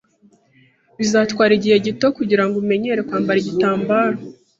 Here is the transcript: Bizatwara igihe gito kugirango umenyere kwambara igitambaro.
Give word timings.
Bizatwara 0.97 1.51
igihe 1.59 1.77
gito 1.85 2.07
kugirango 2.17 2.55
umenyere 2.63 3.01
kwambara 3.07 3.37
igitambaro. 3.43 4.17